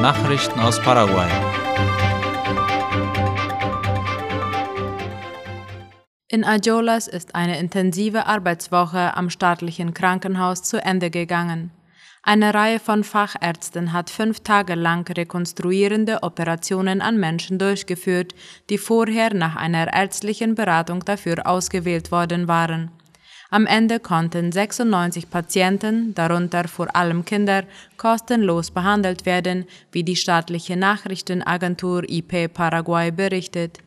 Nachrichten 0.00 0.58
aus 0.60 0.80
Paraguay. 0.80 1.28
In 6.28 6.42
Ajolas 6.42 7.06
ist 7.06 7.34
eine 7.34 7.58
intensive 7.58 8.24
Arbeitswoche 8.24 9.14
am 9.14 9.28
staatlichen 9.28 9.92
Krankenhaus 9.92 10.62
zu 10.62 10.82
Ende 10.82 11.10
gegangen. 11.10 11.70
Eine 12.22 12.54
Reihe 12.54 12.80
von 12.80 13.04
Fachärzten 13.04 13.92
hat 13.92 14.08
fünf 14.08 14.40
Tage 14.40 14.74
lang 14.74 15.06
rekonstruierende 15.06 16.22
Operationen 16.22 17.02
an 17.02 17.20
Menschen 17.20 17.58
durchgeführt, 17.58 18.34
die 18.70 18.78
vorher 18.78 19.34
nach 19.34 19.56
einer 19.56 19.92
ärztlichen 19.92 20.54
Beratung 20.54 21.04
dafür 21.04 21.46
ausgewählt 21.46 22.10
worden 22.10 22.48
waren. 22.48 22.90
Am 23.52 23.66
Ende 23.66 23.98
konnten 23.98 24.52
96 24.52 25.28
Patienten, 25.28 26.14
darunter 26.14 26.68
vor 26.68 26.94
allem 26.94 27.24
Kinder, 27.24 27.64
kostenlos 27.96 28.70
behandelt 28.70 29.26
werden, 29.26 29.64
wie 29.90 30.04
die 30.04 30.14
staatliche 30.14 30.76
Nachrichtenagentur 30.76 32.08
IP 32.08 32.54
Paraguay 32.54 33.10
berichtet. 33.10 33.78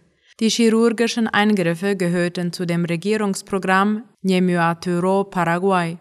Die 0.41 0.49
chirurgischen 0.49 1.29
Eingriffe 1.29 1.95
gehörten 1.95 2.51
zu 2.51 2.65
dem 2.65 2.83
Regierungsprogramm 2.83 4.03
Ñemuaturo 4.21 5.23
Paraguay. 5.23 5.97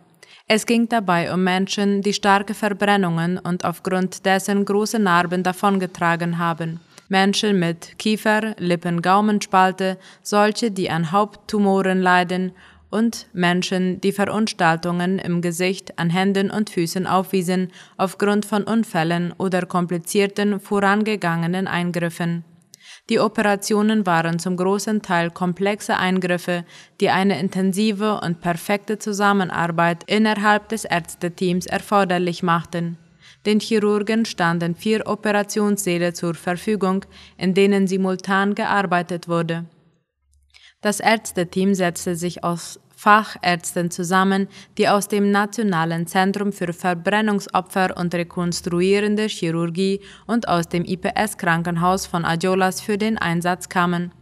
Es 0.48 0.67
ging 0.67 0.89
dabei 0.89 1.33
um 1.33 1.45
Menschen, 1.45 2.03
die 2.03 2.15
starke 2.15 2.55
Verbrennungen 2.55 3.39
und 3.39 3.65
aufgrund 3.65 4.27
dessen 4.27 4.65
große 4.65 4.98
Narben 4.98 5.45
davongetragen 5.45 6.39
haben. 6.39 6.81
Menschen 7.09 7.61
mit 7.61 7.97
Kiefer, 7.98 8.56
Lippen, 8.59 9.03
Gaumenspalte, 9.03 9.98
solche, 10.23 10.70
die 10.70 10.91
an 10.91 11.12
Haupttumoren 11.12 12.01
leiden 12.01 12.53
und 12.93 13.27
Menschen, 13.33 14.01
die 14.01 14.13
Verunstaltungen 14.13 15.19
im 15.19 15.41
Gesicht, 15.41 15.99
an 15.99 16.11
Händen 16.11 16.51
und 16.51 16.71
Füßen 16.71 17.07
aufwiesen 17.07 17.73
aufgrund 17.97 18.45
von 18.45 18.65
Unfällen 18.65 19.33
oder 19.39 19.67
komplizierten 19.67 20.61
vorangegangenen 20.61 21.67
Eingriffen. 21.67 22.45
Die 23.09 23.19
Operationen 23.19 24.07
waren 24.07 24.39
zum 24.39 24.57
großen 24.57 25.03
Teil 25.03 25.31
komplexe 25.31 25.97
Eingriffe, 25.97 26.65
die 27.01 27.11
eine 27.11 27.41
intensive 27.41 28.21
und 28.21 28.41
perfekte 28.41 28.99
Zusammenarbeit 28.99 30.05
innerhalb 30.06 30.69
des 30.69 30.84
Ärzteteams 30.84 31.67
erforderlich 31.67 32.43
machten. 32.43 32.99
Den 33.45 33.59
Chirurgen 33.59 34.25
standen 34.25 34.77
vier 34.77 35.06
Operationssäle 35.06 36.12
zur 36.12 36.34
Verfügung, 36.34 37.05
in 37.37 37.55
denen 37.55 37.89
simultan 37.89 38.55
gearbeitet 38.55 39.27
wurde. 39.27 39.65
Das 40.83 40.98
Ärzteteam 40.98 41.75
setzte 41.75 42.16
sich 42.16 42.42
aus 42.42 42.80
Fachärzten 42.97 43.91
zusammen, 43.91 44.48
die 44.78 44.88
aus 44.88 45.08
dem 45.08 45.30
Nationalen 45.30 46.06
Zentrum 46.06 46.52
für 46.52 46.72
Verbrennungsopfer 46.72 47.97
und 47.97 48.14
rekonstruierende 48.14 49.27
Chirurgie 49.27 50.00
und 50.27 50.48
aus 50.48 50.69
dem 50.69 50.84
IPS-Krankenhaus 50.84 52.06
von 52.06 52.25
Ajolas 52.25 52.80
für 52.80 52.98
den 52.98 53.16
Einsatz 53.16 53.69
kamen. 53.69 54.12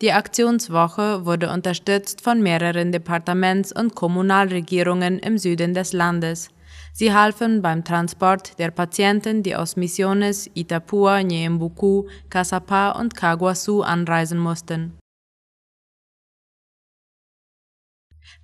Die 0.00 0.12
Aktionswoche 0.12 1.24
wurde 1.24 1.52
unterstützt 1.52 2.20
von 2.20 2.42
mehreren 2.42 2.92
Departements- 2.92 3.72
und 3.72 3.94
Kommunalregierungen 3.94 5.18
im 5.18 5.38
Süden 5.38 5.74
des 5.74 5.92
Landes. 5.92 6.50
Sie 6.92 7.12
halfen 7.12 7.62
beim 7.62 7.84
Transport 7.84 8.58
der 8.58 8.70
Patienten, 8.70 9.42
die 9.42 9.56
aus 9.56 9.76
Misiones, 9.76 10.50
Itapua, 10.54 11.18
Ñeembucú, 11.20 12.06
Casapá 12.30 12.98
und 12.98 13.14
Caguazú 13.14 13.82
anreisen 13.82 14.38
mussten. 14.38 14.98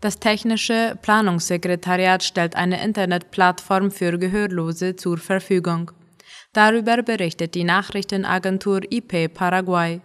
Das 0.02 0.18
Technische 0.18 0.98
Planungssekretariat 1.00 2.24
stellt 2.24 2.56
eine 2.56 2.82
Internetplattform 2.82 3.92
für 3.92 4.18
Gehörlose 4.18 4.96
zur 4.96 5.16
Verfügung. 5.16 5.92
Darüber 6.52 7.04
berichtet 7.04 7.54
die 7.54 7.62
Nachrichtenagentur 7.62 8.80
IP 8.90 9.32
Paraguay. 9.32 10.00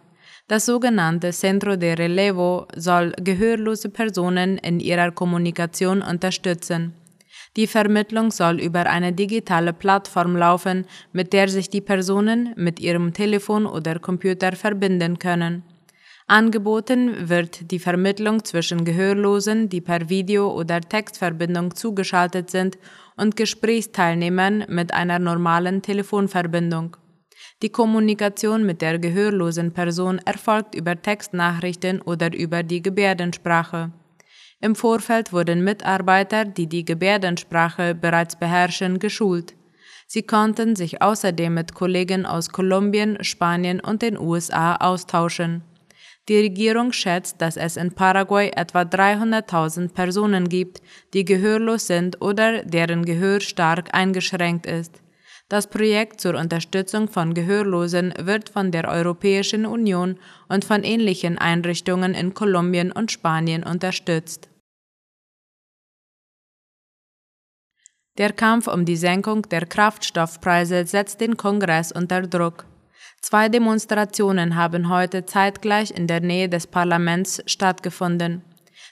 Das 0.48 0.68
sogenannte 0.68 1.32
Centro 1.32 1.78
de 1.78 1.96
Relevo 1.96 2.68
soll 2.76 3.12
gehörlose 3.20 3.90
Personen 3.90 4.60
in 4.60 4.80
ihrer 4.80 5.10
Kommunikation 5.10 6.04
unterstützen. 6.04 6.94
Die 7.56 7.66
Vermittlung 7.66 8.30
soll 8.30 8.62
über 8.62 8.86
eine 8.86 9.14
digitale 9.14 9.74
Plattform 9.74 10.36
laufen, 10.36 10.86
mit 11.12 11.34
der 11.34 11.50
sich 11.50 11.72
die 11.72 11.82
Personen 11.82 12.54
mit 12.56 12.80
ihrem 12.80 13.14
Telefon 13.14 13.66
oder 13.66 13.98
Computer 13.98 14.52
verbinden 14.52 15.18
können. 15.18 15.64
Angeboten 16.30 17.30
wird 17.30 17.72
die 17.72 17.80
Vermittlung 17.80 18.44
zwischen 18.44 18.84
Gehörlosen, 18.84 19.70
die 19.70 19.80
per 19.80 20.10
Video- 20.10 20.52
oder 20.52 20.82
Textverbindung 20.82 21.74
zugeschaltet 21.74 22.50
sind, 22.50 22.78
und 23.16 23.38
Gesprächsteilnehmern 23.38 24.66
mit 24.68 24.94
einer 24.94 25.20
normalen 25.20 25.82
Telefonverbindung. 25.82 26.98
Die 27.62 27.70
Kommunikation 27.70 28.66
mit 28.66 28.82
der 28.82 29.00
gehörlosen 29.00 29.72
Person 29.72 30.20
erfolgt 30.26 30.76
über 30.76 31.02
Textnachrichten 31.02 32.02
oder 32.02 32.36
über 32.36 32.62
die 32.62 32.82
Gebärdensprache. 32.84 33.94
Im 34.60 34.76
Vorfeld 34.76 35.32
wurden 35.32 35.64
Mitarbeiter, 35.64 36.44
die 36.44 36.68
die 36.68 36.84
Gebärdensprache 36.84 37.96
bereits 37.96 38.36
beherrschen, 38.36 39.00
geschult. 39.00 39.56
Sie 40.08 40.24
konnten 40.24 40.76
sich 40.76 41.02
außerdem 41.02 41.54
mit 41.54 41.74
Kollegen 41.74 42.26
aus 42.26 42.50
Kolumbien, 42.50 43.24
Spanien 43.24 43.80
und 43.80 44.02
den 44.02 44.20
USA 44.20 44.76
austauschen. 44.76 45.64
Die 46.30 46.38
Regierung 46.38 46.92
schätzt, 46.92 47.42
dass 47.42 47.56
es 47.56 47.78
in 47.78 47.94
Paraguay 47.94 48.52
etwa 48.54 48.82
300.000 48.82 49.94
Personen 49.94 50.50
gibt, 50.50 50.82
die 51.14 51.24
gehörlos 51.24 51.88
sind 51.88 52.22
oder 52.22 52.64
deren 52.64 53.06
Gehör 53.06 53.40
stark 53.40 53.94
eingeschränkt 53.94 54.66
ist. 54.66 55.02
Das 55.48 55.68
Projekt 55.68 56.20
zur 56.20 56.36
Unterstützung 56.36 57.08
von 57.08 57.34
Gehörlosen 57.34 58.14
wird 58.20 58.50
von 58.50 58.72
der 58.72 58.90
Europäischen 58.90 59.66
Union 59.66 60.20
und 60.50 60.66
von 60.66 60.84
ähnlichen 60.84 61.38
Einrichtungen 61.38 62.14
in 62.14 62.34
Kolumbien 62.34 62.92
und 62.92 63.14
Spanien 63.14 63.64
unterstützt. 63.64 64.50
Der 68.18 68.34
Kampf 68.34 68.68
um 68.68 68.84
die 68.84 68.98
Senkung 68.98 69.44
der 69.44 69.66
Kraftstoffpreise 69.66 70.86
setzt 70.86 71.22
den 71.22 71.38
Kongress 71.38 71.94
unter 71.94 72.24
Druck. 72.24 72.66
Zwei 73.22 73.50
Demonstrationen 73.50 74.56
haben 74.56 74.90
heute 74.90 75.26
zeitgleich 75.26 75.92
in 75.92 76.08
der 76.08 76.22
Nähe 76.22 76.50
des 76.50 76.68
Parlaments 76.68 77.42
stattgefunden. 77.46 78.44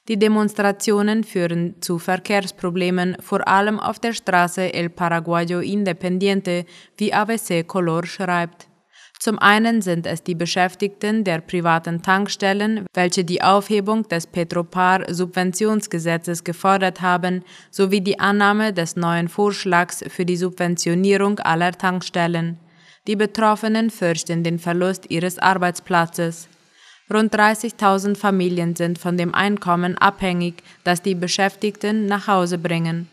Die 0.08 0.18
Demonstrationen 0.18 1.24
führen 1.24 1.82
zu 1.82 2.00
Verkehrsproblemen, 2.00 3.18
vor 3.22 3.48
allem 3.48 3.80
auf 3.80 3.98
der 3.98 4.14
Straße 4.14 4.74
El 4.74 4.90
Paraguayo 4.90 5.62
Independiente, 5.62 6.66
wie 6.98 7.14
ABC 7.14 7.64
Color 7.64 8.06
schreibt. 8.06 8.68
Zum 9.20 9.40
einen 9.40 9.82
sind 9.82 10.06
es 10.06 10.22
die 10.22 10.36
Beschäftigten 10.36 11.24
der 11.24 11.42
privaten 11.42 12.04
Tankstellen, 12.04 12.86
welche 12.94 13.24
die 13.24 13.42
Aufhebung 13.42 14.08
des 14.08 14.28
Petropar-Subventionsgesetzes 14.28 16.44
gefordert 16.44 17.02
haben, 17.02 17.44
sowie 17.72 18.02
die 18.02 18.20
Annahme 18.20 18.74
des 18.74 18.96
neuen 18.96 19.28
Vorschlags 19.30 20.06
für 20.10 20.26
die 20.26 20.38
Subventionierung 20.38 21.40
aller 21.40 21.72
Tankstellen. 21.72 22.60
Die 23.08 23.16
Betroffenen 23.16 23.92
fürchten 23.92 24.44
den 24.44 24.58
Verlust 24.58 25.12
ihres 25.12 25.38
Arbeitsplatzes. 25.38 26.48
Rund 27.14 27.36
30.000 27.36 28.16
Familien 28.16 28.76
sind 28.76 28.98
von 28.98 29.16
dem 29.16 29.36
Einkommen 29.36 29.96
abhängig, 29.98 30.56
das 30.84 31.04
die 31.04 31.14
Beschäftigten 31.14 32.08
nach 32.08 32.28
Hause 32.28 32.58
bringen. 32.58 33.08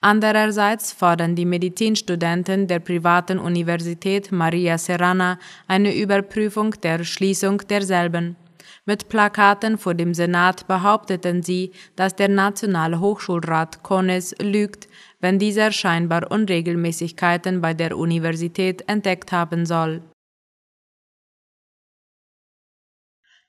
Andererseits 0.00 0.92
fordern 0.92 1.34
die 1.34 1.44
Medizinstudenten 1.44 2.66
der 2.66 2.78
privaten 2.78 3.38
Universität 3.38 4.32
Maria 4.32 4.78
Serrana 4.78 5.38
eine 5.68 5.94
Überprüfung 5.94 6.72
der 6.82 7.04
Schließung 7.04 7.58
derselben. 7.68 8.36
Mit 8.84 9.08
Plakaten 9.08 9.78
vor 9.78 9.94
dem 9.94 10.14
Senat 10.14 10.66
behaupteten 10.66 11.42
sie, 11.42 11.72
dass 11.96 12.16
der 12.16 12.28
Nationale 12.28 13.00
Hochschulrat 13.00 13.82
CONES 13.82 14.36
lügt, 14.40 14.88
wenn 15.20 15.38
dieser 15.38 15.72
scheinbar 15.72 16.30
Unregelmäßigkeiten 16.30 17.60
bei 17.60 17.74
der 17.74 17.96
Universität 17.96 18.88
entdeckt 18.88 19.32
haben 19.32 19.66
soll. 19.66 20.02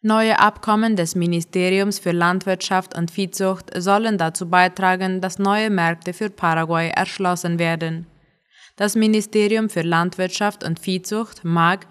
Neue 0.03 0.39
Abkommen 0.39 0.95
des 0.95 1.15
Ministeriums 1.15 1.97
für 1.97 2.11
Landwirtschaft 2.11 2.95
und 2.95 3.09
Viehzucht 3.09 3.71
sollen 3.75 4.17
dazu 4.17 4.47
beitragen, 4.47 5.21
dass 5.21 5.39
neue 5.39 5.71
Märkte 5.71 6.13
für 6.13 6.29
Paraguay 6.29 6.89
erschlossen 6.89 7.57
werden. 7.57 8.05
Das 8.75 8.95
Ministerium 8.95 9.69
für 9.69 9.81
Landwirtschaft 9.81 10.63
und 10.63 10.79
Viehzucht 10.79 11.43
MAG 11.43 11.87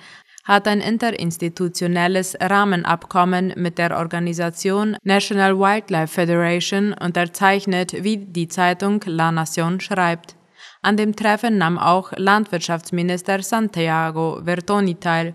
hat 0.47 0.69
ein 0.69 0.81
interinstitutionelles 0.81 2.37
Rahmenabkommen 2.41 3.53
mit 3.57 3.79
der 3.79 3.97
Organisation 3.99 4.97
National 5.03 5.59
Wildlife 5.59 6.07
Federation 6.07 6.93
unterzeichnet, 6.95 8.05
wie 8.05 8.17
die 8.17 8.47
Zeitung 8.47 9.01
La 9.07 9.31
Nación 9.31 9.81
schreibt. 9.81 10.37
An 10.83 10.97
dem 10.97 11.17
Treffen 11.17 11.59
nahm 11.59 11.79
auch 11.79 12.13
Landwirtschaftsminister 12.17 13.43
Santiago 13.43 14.41
Vertoni 14.45 14.95
teil. 14.95 15.35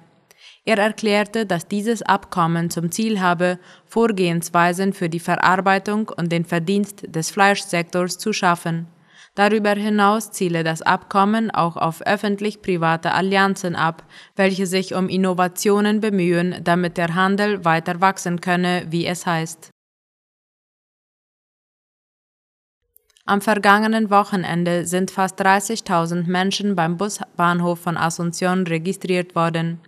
Er 0.64 0.78
erklärte, 0.78 1.46
dass 1.46 1.68
dieses 1.68 2.02
Abkommen 2.04 2.70
zum 2.70 2.90
Ziel 2.92 3.20
habe, 3.20 3.60
Vorgehensweisen 3.88 4.94
für 4.94 5.10
die 5.10 5.20
Verarbeitung 5.20 6.10
und 6.16 6.32
den 6.32 6.46
Verdienst 6.46 7.04
des 7.14 7.32
Fleischsektors 7.32 8.18
zu 8.18 8.32
schaffen. 8.32 8.88
Darüber 9.36 9.72
hinaus 9.72 10.32
ziele 10.32 10.64
das 10.64 10.82
Abkommen 10.82 11.52
auch 11.52 11.78
auf 11.78 12.02
öffentlich-private 12.02 13.14
Allianzen 13.14 13.78
ab, 13.78 14.04
welche 14.36 14.68
sich 14.68 14.94
um 14.94 15.08
Innovationen 15.08 16.02
bemühen, 16.02 16.62
damit 16.64 16.98
der 16.98 17.16
Handel 17.16 17.64
weiter 17.64 18.02
wachsen 18.02 18.42
könne, 18.42 18.86
wie 18.90 19.06
es 19.06 19.26
heißt. 19.26 19.70
Am 23.26 23.40
vergangenen 23.40 24.10
Wochenende 24.10 24.86
sind 24.86 25.12
fast 25.12 25.40
30.000 25.40 26.28
Menschen 26.28 26.76
beim 26.76 26.98
Busbahnhof 26.98 27.80
von 27.80 27.96
Asunción 27.96 28.68
registriert 28.68 29.36
worden. 29.36 29.80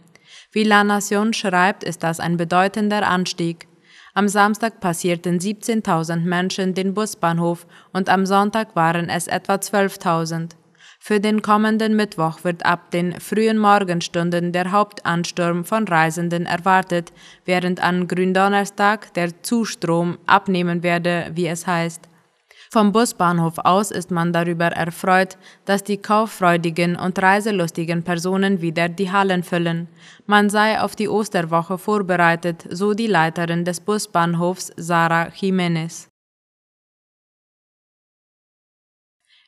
Wie 0.54 0.63
La 0.63 0.86
Nation 0.86 1.34
schreibt, 1.34 1.84
ist 1.84 2.04
das 2.04 2.22
ein 2.22 2.38
bedeutender 2.38 3.06
Anstieg. 3.06 3.68
Am 4.15 4.27
Samstag 4.27 4.80
passierten 4.80 5.39
17.000 5.39 6.18
Menschen 6.18 6.75
den 6.75 6.94
Busbahnhof 6.94 7.65
und 7.94 8.10
am 8.10 8.27
Sonntag 8.27 8.75
waren 8.75 9.10
es 9.10 9.25
etwa 9.25 9.56
12.000. 9.56 10.51
Für 11.00 11.19
den 11.19 11.42
kommenden 11.42 11.95
Mittwoch 11.95 12.44
wird 12.44 12.63
ab 12.63 12.92
den 12.92 13.19
frühen 13.19 13.57
Morgenstunden 13.57 14.51
der 14.51 14.71
Hauptansturm 14.71 15.65
von 15.65 15.88
Reisenden 15.88 16.45
erwartet, 16.45 17.12
während 17.45 17.83
an 17.83 18.07
Gründonnerstag 18.07 19.12
der 19.15 19.42
Zustrom 19.42 20.19
abnehmen 20.27 20.83
werde, 20.83 21.31
wie 21.33 21.48
es 21.48 21.65
heißt. 21.65 22.07
Vom 22.74 22.92
Busbahnhof 22.92 23.60
aus 23.60 23.92
ist 23.92 24.10
man 24.10 24.34
darüber 24.34 24.66
erfreut, 24.66 25.38
dass 25.66 25.84
die 25.84 25.98
kauffreudigen 25.98 26.96
und 26.96 27.22
reiselustigen 27.22 28.02
Personen 28.02 28.62
wieder 28.62 28.90
die 28.90 29.12
Hallen 29.12 29.44
füllen. 29.44 29.88
Man 30.25 30.50
sei 30.50 30.81
auf 30.81 30.96
die 30.96 31.08
Osterwoche 31.08 31.78
vorbereitet, 31.78 32.66
so 32.72 32.96
die 32.96 33.06
Leiterin 33.06 33.64
des 33.64 33.80
Busbahnhofs 33.80 34.72
Sara 34.75 35.28
Jiménez. 35.28 36.08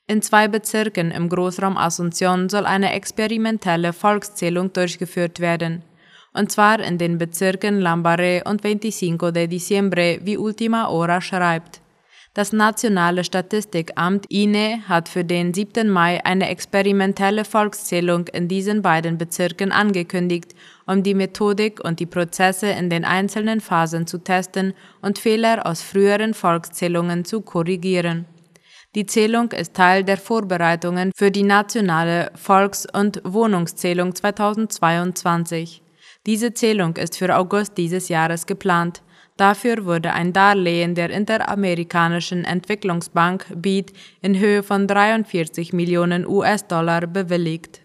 In 0.06 0.22
zwei 0.22 0.48
Bezirken 0.48 1.10
im 1.10 1.28
Großraum 1.28 1.80
Asunción 1.80 2.48
soll 2.52 2.68
eine 2.68 2.94
experimentelle 2.94 3.92
Volkszählung 3.92 4.72
durchgeführt 4.72 5.40
werden. 5.40 5.82
Und 6.32 6.52
zwar 6.52 6.80
in 6.80 7.00
den 7.00 7.18
Bezirken 7.18 7.82
Lambaré 7.82 8.48
und 8.48 8.62
25 8.62 9.18
de 9.34 9.48
Diciembre, 9.48 10.20
wie 10.22 10.38
Ultima 10.38 10.90
Hora 10.90 11.22
schreibt. 11.22 11.82
Das 12.36 12.52
Nationale 12.52 13.24
Statistikamt 13.24 14.26
INE 14.30 14.82
hat 14.90 15.08
für 15.08 15.24
den 15.24 15.54
7. 15.54 15.90
Mai 15.90 16.20
eine 16.26 16.50
experimentelle 16.50 17.46
Volkszählung 17.46 18.28
in 18.28 18.50
diesen 18.50 18.82
beiden 18.82 19.18
Bezirken 19.18 19.72
angekündigt, 19.72 20.54
um 20.86 21.02
die 21.02 21.14
Methodik 21.14 21.82
und 21.82 22.02
die 22.02 22.06
Prozesse 22.06 22.68
in 22.68 22.90
den 22.90 23.06
einzelnen 23.06 23.62
Phasen 23.62 24.06
zu 24.06 24.18
testen 24.18 24.74
und 25.02 25.18
Fehler 25.18 25.66
aus 25.66 25.82
früheren 25.82 26.34
Volkszählungen 26.34 27.24
zu 27.24 27.40
korrigieren. 27.40 28.26
Die 28.96 29.06
Zählung 29.06 29.54
ist 29.54 29.74
Teil 29.74 30.04
der 30.04 30.18
Vorbereitungen 30.18 31.14
für 31.16 31.32
die 31.32 31.44
nationale 31.44 32.34
Volks- 32.36 32.86
und 32.86 33.22
Wohnungszählung 33.24 34.14
2022. 34.14 35.82
Diese 36.26 36.54
Zählung 36.54 36.98
ist 36.98 37.18
für 37.18 37.34
August 37.38 37.78
dieses 37.78 38.10
Jahres 38.10 38.46
geplant. 38.46 39.04
Dafür 39.38 39.84
wurde 39.84 40.14
ein 40.14 40.32
Darlehen 40.32 40.96
der 40.96 41.10
Interamerikanischen 41.10 42.46
Entwicklungsbank 42.46 43.46
BID 43.54 43.92
in 44.22 44.40
Höhe 44.40 44.64
von 44.64 44.88
43 44.88 45.74
Millionen 45.74 46.26
US-Dollar 46.26 47.06
bewilligt. 47.08 47.82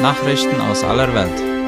Nachrichten 0.00 0.58
aus 0.62 0.82
aller 0.82 1.12
Welt. 1.12 1.58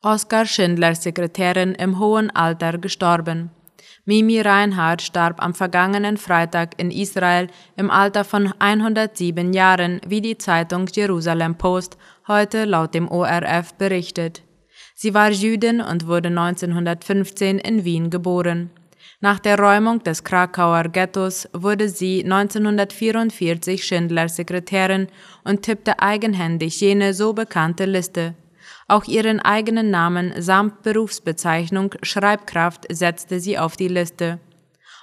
Oskar 0.00 0.46
Schindler 0.46 0.94
Sekretärin 0.94 1.74
im 1.74 1.98
hohen 1.98 2.30
Alter 2.30 2.78
gestorben. 2.78 3.50
Mimi 4.06 4.38
Reinhardt 4.38 5.00
starb 5.00 5.42
am 5.42 5.54
vergangenen 5.54 6.18
Freitag 6.18 6.72
in 6.76 6.90
Israel 6.90 7.48
im 7.76 7.90
Alter 7.90 8.24
von 8.24 8.52
107 8.58 9.54
Jahren, 9.54 10.00
wie 10.06 10.20
die 10.20 10.36
Zeitung 10.36 10.86
Jerusalem 10.92 11.54
Post 11.54 11.96
heute 12.28 12.66
laut 12.66 12.92
dem 12.92 13.08
ORF 13.08 13.72
berichtet. 13.74 14.42
Sie 14.94 15.14
war 15.14 15.30
Jüdin 15.30 15.80
und 15.80 16.06
wurde 16.06 16.28
1915 16.28 17.58
in 17.58 17.84
Wien 17.84 18.10
geboren. 18.10 18.68
Nach 19.20 19.38
der 19.38 19.58
Räumung 19.58 20.02
des 20.02 20.22
Krakauer 20.22 20.84
Ghettos 20.84 21.48
wurde 21.54 21.88
sie 21.88 22.24
1944 22.24 23.82
Schindlers 23.82 24.36
Sekretärin 24.36 25.08
und 25.44 25.62
tippte 25.62 26.00
eigenhändig 26.00 26.78
jene 26.78 27.14
so 27.14 27.32
bekannte 27.32 27.86
Liste. 27.86 28.34
Auch 28.86 29.04
ihren 29.04 29.40
eigenen 29.40 29.90
Namen 29.90 30.32
samt 30.40 30.82
Berufsbezeichnung 30.82 31.94
Schreibkraft 32.02 32.86
setzte 32.90 33.40
sie 33.40 33.58
auf 33.58 33.76
die 33.76 33.88
Liste. 33.88 34.38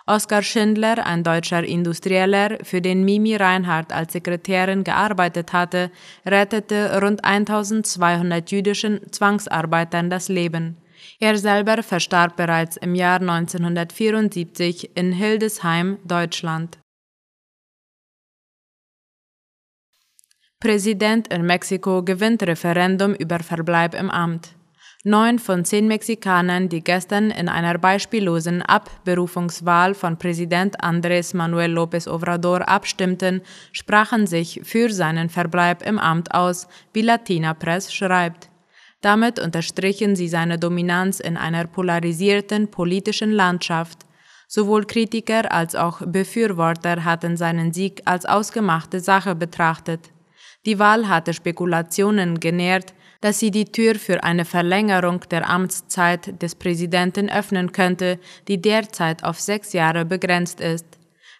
Oskar 0.08 0.42
Schindler, 0.42 1.06
ein 1.06 1.24
deutscher 1.24 1.64
Industrieller, 1.64 2.58
für 2.64 2.82
den 2.82 3.06
Mimi 3.06 3.36
Reinhardt 3.36 3.94
als 3.94 4.14
Sekretärin 4.14 4.84
gearbeitet 4.84 5.54
hatte, 5.54 5.92
rettete 6.26 7.00
rund 7.02 7.24
1200 7.24 8.52
jüdischen 8.52 9.00
Zwangsarbeitern 9.12 10.10
das 10.10 10.28
Leben. 10.28 10.78
Er 11.20 11.38
selber 11.38 11.84
verstarb 11.84 12.36
bereits 12.36 12.78
im 12.78 12.96
Jahr 12.96 13.22
1974 13.22 14.92
in 14.96 15.12
Hildesheim, 15.12 15.98
Deutschland. 16.04 16.81
Präsident 20.62 21.28
in 21.34 21.44
Mexiko 21.44 22.04
gewinnt 22.04 22.44
Referendum 22.44 23.16
über 23.16 23.40
Verbleib 23.40 23.96
im 23.96 24.12
Amt. 24.12 24.50
Neun 25.04 25.40
von 25.40 25.66
zehn 25.66 25.88
Mexikanern, 25.88 26.70
die 26.70 26.84
gestern 26.84 27.32
in 27.32 27.50
einer 27.50 27.80
beispiellosen 27.80 28.62
Abberufungswahl 28.62 29.96
von 29.96 30.20
Präsident 30.20 30.80
Andrés 30.84 31.36
Manuel 31.36 31.76
López 31.76 32.08
Obrador 32.08 32.70
abstimmten, 32.70 33.42
sprachen 33.72 34.28
sich 34.28 34.62
für 34.64 34.92
seinen 34.92 35.30
Verbleib 35.30 35.82
im 35.82 35.98
Amt 35.98 36.32
aus, 36.32 36.68
wie 36.94 37.02
Latina 37.02 37.56
Press 37.56 37.92
schreibt. 37.92 38.52
Damit 39.02 39.40
unterstrichen 39.40 40.16
sie 40.16 40.28
seine 40.28 40.60
Dominanz 40.60 41.20
in 41.20 41.38
einer 41.38 41.66
polarisierten 41.66 42.70
politischen 42.70 43.32
Landschaft. 43.32 44.06
Sowohl 44.48 44.86
Kritiker 44.86 45.52
als 45.52 45.76
auch 45.76 46.04
Befürworter 46.06 47.04
hatten 47.04 47.36
seinen 47.36 47.74
Sieg 47.74 48.04
als 48.06 48.28
ausgemachte 48.28 49.00
Sache 49.00 49.34
betrachtet. 49.34 50.12
Die 50.66 50.78
Wahl 50.78 51.08
hatte 51.08 51.34
Spekulationen 51.34 52.40
genährt, 52.40 52.94
dass 53.22 53.40
sie 53.40 53.52
die 53.52 53.66
Tür 53.66 53.96
für 53.96 54.24
eine 54.24 54.46
Verlängerung 54.46 55.22
der 55.32 55.50
Amtszeit 55.50 56.42
des 56.42 56.56
Präsidenten 56.56 57.30
öffnen 57.30 57.72
könnte, 57.72 58.20
die 58.48 58.62
derzeit 58.62 59.24
auf 59.24 59.40
sechs 59.40 59.74
Jahre 59.74 60.06
begrenzt 60.06 60.60
ist. 60.60 60.86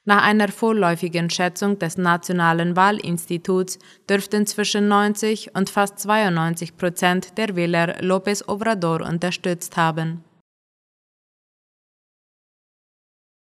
Nach 0.04 0.24
einer 0.24 0.48
vorläufigen 0.48 1.30
Schätzung 1.30 1.78
des 1.78 1.98
Nationalen 1.98 2.76
Wahlinstituts 2.76 3.78
dürften 4.10 4.48
zwischen 4.48 4.88
90 4.88 5.56
und 5.56 5.70
fast 5.70 6.00
92 6.00 6.76
Prozent 6.76 7.38
der 7.38 7.56
Wähler 7.56 8.00
López 8.02 8.48
Obrador 8.48 9.02
unterstützt 9.02 9.78
haben. 9.78 10.24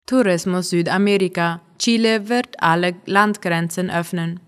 Tourismus 0.06 0.68
Südamerika. 0.68 1.62
Chile 1.78 2.28
wird 2.28 2.62
alle 2.62 2.96
Landgrenzen 3.06 3.90
öffnen. 3.90 4.40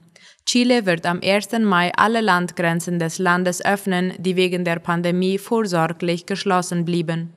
Chile 0.46 0.86
wird 0.86 1.06
am 1.06 1.20
1. 1.22 1.52
Mai 1.60 1.90
alle 1.96 2.20
Landgrenzen 2.20 2.98
des 2.98 3.18
Landes 3.18 3.64
öffnen, 3.64 4.12
die 4.18 4.36
wegen 4.36 4.64
der 4.64 4.78
Pandemie 4.78 5.38
vorsorglich 5.38 6.26
geschlossen 6.26 6.84
blieben. 6.84 7.32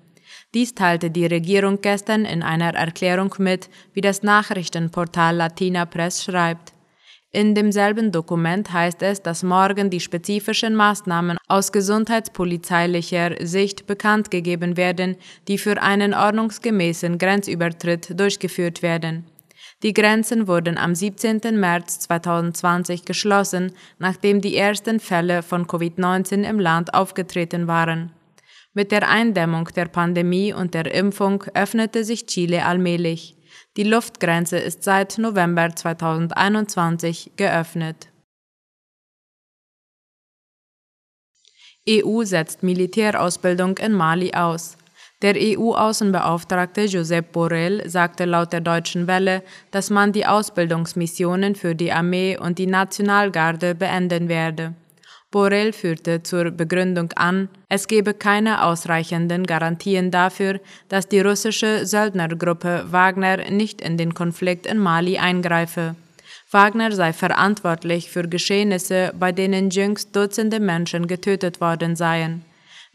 Dies 0.53 0.75
teilte 0.75 1.09
die 1.09 1.25
Regierung 1.25 1.81
gestern 1.81 2.25
in 2.25 2.43
einer 2.43 2.73
Erklärung 2.73 3.33
mit, 3.37 3.69
wie 3.93 4.01
das 4.01 4.23
Nachrichtenportal 4.23 5.35
Latina 5.35 5.85
Press 5.85 6.23
schreibt. 6.23 6.73
In 7.31 7.53
demselben 7.55 8.11
Dokument 8.11 8.71
heißt 8.71 9.01
es, 9.03 9.21
dass 9.21 9.43
morgen 9.43 9.89
die 9.89 9.99
spezifischen 9.99 10.75
Maßnahmen 10.75 11.37
aus 11.47 11.71
gesundheitspolizeilicher 11.71 13.35
Sicht 13.45 13.85
bekannt 13.85 14.31
gegeben 14.31 14.77
werden, 14.77 15.17
die 15.47 15.57
für 15.57 15.81
einen 15.81 16.13
ordnungsgemäßen 16.13 17.17
Grenzübertritt 17.17 18.17
durchgeführt 18.19 18.81
werden. 18.81 19.25
Die 19.83 19.93
Grenzen 19.93 20.47
wurden 20.47 20.77
am 20.77 20.95
17. 20.95 21.59
März 21.59 21.99
2020 21.99 23.05
geschlossen, 23.05 23.73
nachdem 23.99 24.41
die 24.41 24.57
ersten 24.57 24.99
Fälle 24.99 25.43
von 25.43 25.67
Covid-19 25.67 26.43
im 26.43 26.59
Land 26.59 26.95
aufgetreten 26.95 27.67
waren. 27.67 28.11
Mit 28.73 28.91
der 28.91 29.07
Eindämmung 29.07 29.65
der 29.75 29.85
Pandemie 29.85 30.51
und 30.51 30.73
der 30.73 30.93
Impfung 30.93 31.43
öffnete 31.53 32.03
sich 32.03 32.25
Chile 32.25 32.65
allmählich. 32.65 33.35
Die 33.75 33.83
Luftgrenze 33.83 34.57
ist 34.57 34.83
seit 34.83 35.19
November 35.19 35.75
2021 35.75 37.33
geöffnet. 37.37 38.09
EU 41.87 42.23
setzt 42.23 42.63
Militärausbildung 42.63 43.77
in 43.77 43.93
Mali 43.93 44.33
aus. 44.33 44.77
Der 45.23 45.33
EU-Außenbeauftragte 45.35 46.81
Josep 46.85 47.31
Borrell 47.31 47.89
sagte 47.89 48.25
laut 48.25 48.53
der 48.53 48.61
Deutschen 48.61 49.07
Welle, 49.07 49.41
dass 49.71 49.89
man 49.89 50.11
die 50.11 50.27
Ausbildungsmissionen 50.27 51.55
für 51.55 51.73
die 51.73 51.91
Armee 51.91 52.37
und 52.37 52.59
die 52.59 52.67
Nationalgarde 52.67 53.73
beenden 53.73 54.29
werde. 54.29 54.75
Borrell 55.31 55.73
führte 55.73 56.21
zur 56.21 56.51
Begründung 56.51 57.11
an, 57.13 57.49
es 57.67 57.87
gebe 57.87 58.13
keine 58.13 58.63
ausreichenden 58.63 59.47
Garantien 59.47 60.11
dafür, 60.11 60.59
dass 60.87 61.09
die 61.09 61.19
russische 61.19 61.87
Söldnergruppe 61.87 62.85
Wagner 62.91 63.49
nicht 63.49 63.81
in 63.81 63.97
den 63.97 64.13
Konflikt 64.13 64.67
in 64.67 64.77
Mali 64.77 65.17
eingreife. 65.17 65.95
Wagner 66.51 66.91
sei 66.91 67.11
verantwortlich 67.11 68.11
für 68.11 68.27
Geschehnisse, 68.27 69.11
bei 69.19 69.31
denen 69.31 69.71
jüngst 69.71 70.15
Dutzende 70.15 70.59
Menschen 70.59 71.07
getötet 71.07 71.59
worden 71.59 71.95
seien. 71.95 72.45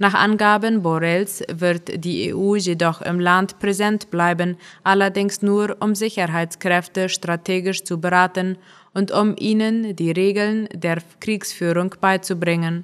Nach 0.03 0.15
Angaben 0.15 0.83
Borrells 0.83 1.45
wird 1.49 2.05
die 2.05 2.35
EU 2.35 2.57
jedoch 2.57 3.03
im 3.03 3.21
Land 3.21 3.61
präsent 3.61 4.11
bleiben, 4.11 4.57
allerdings 4.83 5.43
nur 5.43 5.77
um 5.79 5.95
Sicherheitskräfte 5.95 7.09
strategisch 7.09 7.85
zu 7.85 8.01
beraten 8.01 8.59
und 8.95 9.13
um 9.13 9.37
ihnen 9.39 9.95
die 9.95 10.11
Regeln 10.11 10.69
der 10.75 10.99
Kriegsführung 11.21 11.95
beizubringen. 12.01 12.83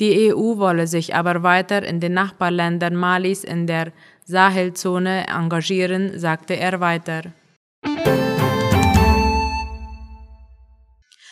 Die 0.00 0.32
EU 0.32 0.56
wolle 0.56 0.86
sich 0.86 1.14
aber 1.14 1.42
weiter 1.42 1.82
in 1.82 2.00
den 2.00 2.14
Nachbarländern 2.14 2.96
Malis 2.96 3.44
in 3.44 3.66
der 3.66 3.92
Sahelzone 4.24 5.26
engagieren, 5.28 6.18
sagte 6.18 6.54
er 6.54 6.80
weiter. 6.80 7.24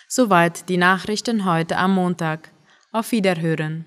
Soweit 0.08 0.68
die 0.68 0.76
Nachrichten 0.76 1.46
heute 1.46 1.78
am 1.78 1.94
Montag. 1.94 2.50
Auf 2.92 3.12
Wiederhören. 3.12 3.86